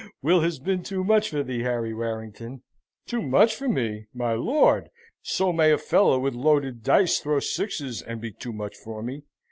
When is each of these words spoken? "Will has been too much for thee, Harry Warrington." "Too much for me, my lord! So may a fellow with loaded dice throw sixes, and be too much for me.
"Will 0.23 0.41
has 0.41 0.57
been 0.57 0.81
too 0.81 1.03
much 1.03 1.29
for 1.29 1.43
thee, 1.43 1.59
Harry 1.61 1.93
Warrington." 1.93 2.63
"Too 3.05 3.21
much 3.21 3.53
for 3.55 3.67
me, 3.69 4.07
my 4.15 4.33
lord! 4.33 4.89
So 5.21 5.53
may 5.53 5.71
a 5.71 5.77
fellow 5.77 6.17
with 6.17 6.33
loaded 6.33 6.81
dice 6.81 7.19
throw 7.19 7.39
sixes, 7.39 8.01
and 8.01 8.19
be 8.19 8.31
too 8.31 8.51
much 8.51 8.75
for 8.75 9.03
me. 9.03 9.25